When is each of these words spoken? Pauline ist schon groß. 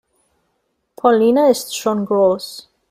Pauline 0.97 1.51
ist 1.51 1.77
schon 1.77 2.07
groß. 2.07 2.71